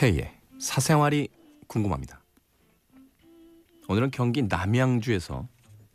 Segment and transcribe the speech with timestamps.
[0.00, 1.28] K의 사생활이
[1.66, 2.22] 궁금합니다.
[3.86, 5.46] 오늘은 경기 남양주에서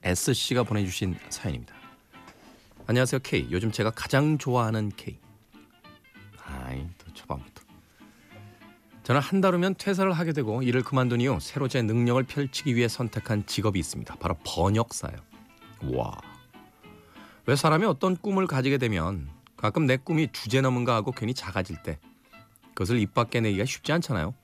[0.03, 1.73] S 씨가 보내주신 사연입니다.
[2.85, 3.47] 안녕하세요 K.
[3.49, 5.17] 요즘 제가 가장 좋아하는 K.
[6.45, 7.63] 아이 또 초반부터.
[9.01, 12.87] 저는 한 달 후면 퇴사를 하게 되고 일을 그만둔 이후 새로 제 능력을 펼치기 위해
[12.87, 14.17] 선택한 직업이 있습니다.
[14.17, 15.17] 바로 번역사예요.
[15.95, 16.15] 와.
[17.47, 19.27] 왜 사람이 어떤 꿈을 가지게 되면
[19.57, 21.97] 가끔 내 꿈이 주제 넘은가 하고 괜히 작아질 때
[22.75, 24.35] 그것을 입 밖에 내기가 쉽지 않잖아요.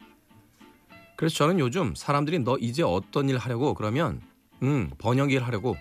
[1.15, 4.21] 그래서 저는 요즘 사람들이 너 이제 어떤 일 하려고 그러면
[4.63, 5.75] 음 번역 일 하려고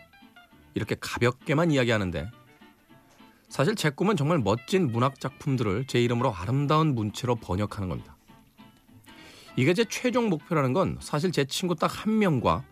[0.75, 2.31] 이렇게 가볍게만 이야기하는데
[3.49, 8.17] 사실 제 꿈은 정말 멋진 문학 작품들을 제 이름으로 아름다운 문체로 번역하는 겁니다.
[9.57, 12.65] 이게 제 최종 목표라는 건 사실 제 친구 딱 한 명과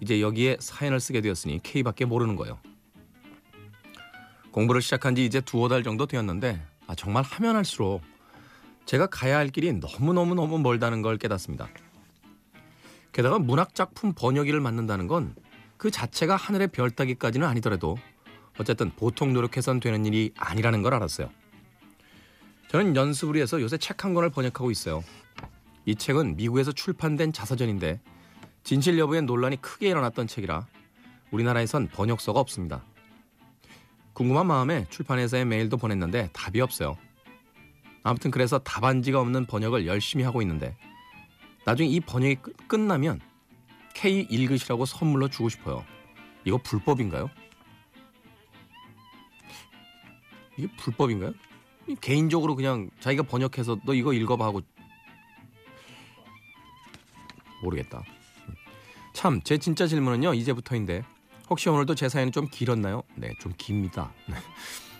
[0.00, 2.58] 이제 여기에 사연을 쓰게 되었으니 K밖에 모르는 거예요.
[4.50, 8.02] 공부를 시작한 지 이제 두어 달 정도 되었는데 아, 정말 하면 할수록
[8.86, 11.68] 제가 가야 할 길이 너무너무너무 멀다는 걸 깨닫습니다.
[13.12, 15.34] 게다가 문학작품 번역일을 맡는다는 건
[15.82, 17.98] 그 자체가 하늘의 별 따기까지는 아니더라도
[18.56, 21.28] 어쨌든 보통 노력해선 되는 일이 아니라는 걸 알았어요.
[22.68, 25.02] 저는 연습을 위해서 요새 책 한 권을 번역하고 있어요.
[25.84, 28.00] 이 책은 미국에서 출판된 자서전인데
[28.62, 30.68] 진실 여부에 논란이 크게 일어났던 책이라
[31.32, 32.84] 우리나라에선 번역서가 없습니다.
[34.12, 36.96] 궁금한 마음에 출판회사에 메일도 보냈는데 답이 없어요.
[38.02, 40.76] 아무튼 그래서 답안지가 없는 번역을 열심히 하고 있는데
[41.64, 42.36] 나중에 이 번역이
[42.66, 43.20] 끝나면
[43.94, 45.84] K 읽으시라고 선물로 주고 싶어요.
[46.44, 47.30] 이거 불법인가요?
[50.56, 51.32] 이게 불법인가요?
[52.00, 54.60] 개인적으로 그냥 자기가 번역해서 너 이거 읽어봐 하고
[57.62, 58.02] 모르겠다.
[59.14, 61.04] 참 제 진짜 질문은요 이제부터인데
[61.48, 63.02] 혹시 오늘도 제 사연이 좀 길었나요?
[63.14, 64.10] 네, 좀 깁니다.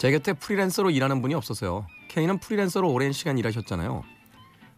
[0.00, 0.08] 네.
[0.08, 1.86] 제 곁에 프리랜서로 일하는 분이 없어서요.
[2.08, 4.02] 케이는 프리랜서로 오랜 시간 일하셨잖아요.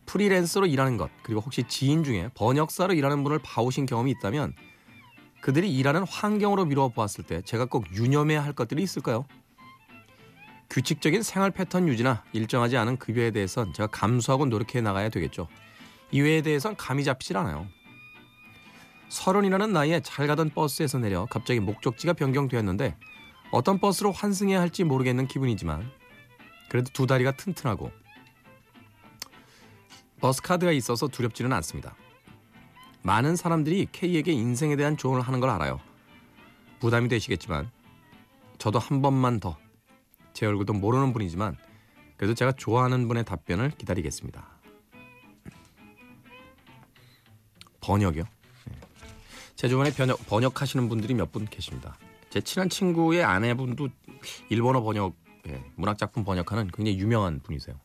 [0.05, 4.53] 프리랜서로 일하는 것 그리고 혹시 지인 중에 번역사로 일하는 분을 봐오신 경험이 있다면
[5.41, 9.25] 그들이 일하는 환경으로 미루어 보았을 때 제가 꼭 유념해야 할 것들이 있을까요?
[10.71, 15.47] 규칙적인 생활 패턴 유지나 일정하지 않은 급여에 대해선 제가 감수하고 노력해 나가야 되겠죠.
[16.11, 17.69] 이외에 대해선 감이 잡히질 않아요.
[19.09, 22.97] 서른이라는 나이에 잘 가던 버스에서 내려 갑자기 목적지가 변경되었는데
[23.53, 25.89] 어떤 버스로 환승해야 할지 모르겠는 기분이지만
[26.69, 27.93] 그래도 두 다리가 튼튼하고
[30.21, 31.95] 버스 카드가 있어서 두렵지는 않습니다.
[33.03, 35.81] 많은 사람들이 K에게 인생에 대한 조언을 하는 걸 알아요.
[36.81, 37.71] 부담이 되시겠지만
[38.59, 39.57] 저도 한 번만 더
[40.33, 41.57] 제 얼굴도 모르는 분이지만
[42.17, 44.49] 그래도 제가 좋아하는 분의 답변을 기다리겠습니다.
[47.81, 48.23] 번역이요?
[48.23, 48.81] 네.
[49.57, 51.97] 제 주변에 번역, 번역하시는 분들이 몇 분 계십니다.
[52.33, 53.91] 제 친한 친구의 아내분도
[54.49, 55.15] 일본어 번역,
[55.49, 57.79] 예, 문학 작품 번역하는 굉장히 유명한 분이세요.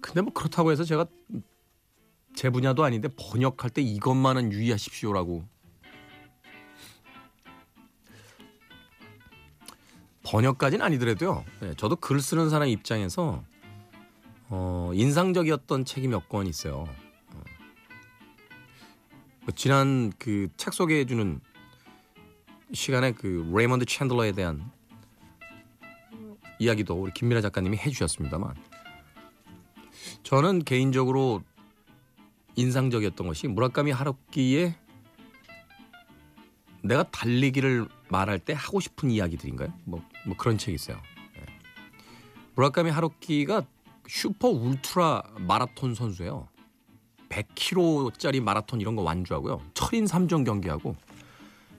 [0.00, 1.06] 근데 뭐 그렇다고 해서 제가
[2.34, 5.44] 제 분야도 아닌데 번역할 때 이것만은 유의하십시오라고
[10.24, 11.44] 번역까지는 아니더라도요.
[11.60, 13.44] 네, 저도 글 쓰는 사람 입장에서
[14.48, 16.88] 어, 인상적이었던 책이 몇 권 있어요.
[19.46, 19.50] 어.
[19.50, 21.40] 뭐 지난 그 책 소개해주는
[22.72, 24.70] 시간에 그 레이먼드 챈들러에 대한
[26.58, 28.54] 이야기도 우리 김미라 작가님이 해주셨습니다만
[30.24, 31.42] 저는 개인적으로
[32.56, 34.74] 인상적이었던 것이 무라카미 하루키의
[36.82, 39.72] 내가 달리기를 말할 때 하고 싶은 이야기들인가요?
[39.84, 41.00] 뭐, 뭐 그런 책이 있어요.
[41.34, 41.44] 네.
[42.54, 43.66] 무라카미 하루키가
[44.08, 46.48] 슈퍼 울트라 마라톤 선수예요.
[47.28, 49.62] 100km짜리 마라톤 이런 거 완주하고요.
[49.74, 50.96] 철인 3종 경기하고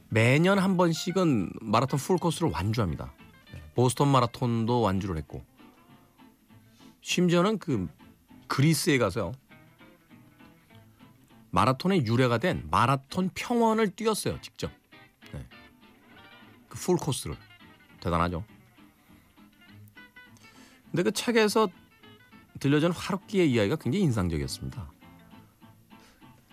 [0.09, 3.13] 매년 한 번씩은 마라톤 풀 코스를 완주합니다.
[3.53, 3.61] 네.
[3.75, 5.43] 보스턴 마라톤도 완주를 했고
[7.01, 7.87] 심지어는 그
[8.47, 9.33] 그리스에 가서요.
[11.51, 14.39] 마라톤의 유래가 된 마라톤 평원을 뛰었어요.
[14.41, 14.71] 직접.
[15.33, 15.45] 네.
[16.69, 17.35] 그 풀 코스를.
[17.99, 18.43] 대단하죠.
[20.91, 21.67] 근데 그 책에서
[22.59, 24.91] 들려준 하루키의 이야기가 굉장히 인상적이었습니다.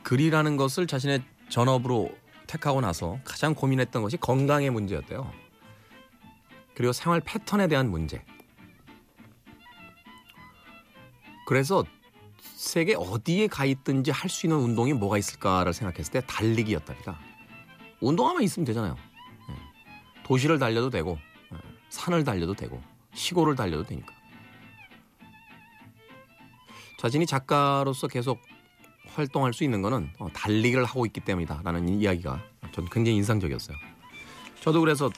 [0.04, 2.16] 글이라는 것을 자신의 전업으로
[2.46, 5.32] 택하고 나서 가장 고민했던 것이 건강의 문제였대요.
[6.74, 8.24] 그리고 생활 패턴에 대한 문제.
[11.46, 11.84] 그래서
[12.40, 17.18] 세계 어디에 가 있든지 할 수 있는 운동이 뭐가 있을까를 생각했을 때 달리기였답니다.
[18.00, 18.96] 운동화만 있으면 되잖아요.
[19.50, 20.22] 예.
[20.24, 21.18] 도시를 달려도 되고
[21.52, 21.56] 예.
[21.90, 22.82] 산을 달려도 되고
[23.14, 24.12] 시골을 달려도 되니까.
[26.98, 28.40] 자신이 작가로서 계속
[29.08, 32.42] 활동할 수 있는 거는 어, 달리기를 하고 있기 때문이다라는 이야기가
[32.72, 33.76] 전 굉장히 인상적이었어요.
[34.60, 35.10] 저도 그래서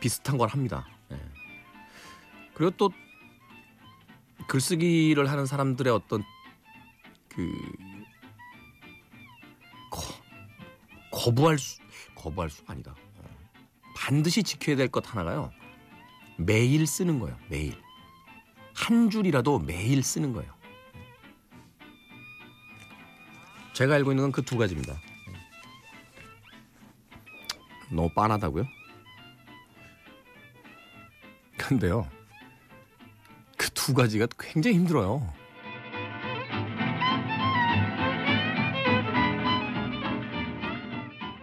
[0.00, 0.86] 비슷한 걸 합니다.
[1.12, 1.18] 예.
[2.54, 2.90] 그리고 또
[4.48, 6.22] 글쓰기를 하는 사람들의 어떤
[7.28, 7.52] 그
[9.90, 10.02] 거,
[11.10, 11.80] 거부할 수
[12.14, 12.94] 거부할 수가 아니다.
[13.18, 13.24] 어.
[13.94, 15.52] 반드시 지켜야 될 것 하나가요.
[16.38, 17.36] 매일 쓰는 거예요.
[17.48, 17.76] 매일
[18.74, 20.52] 한 줄이라도 매일 쓰는 거예요.
[23.76, 24.94] 제가 알고 있는 건 그 두 가지입니다.
[27.90, 28.64] 너무 빤하다고요?
[31.58, 32.08] 근데요.
[33.58, 35.32] 그 두 가지가 굉장히 힘들어요.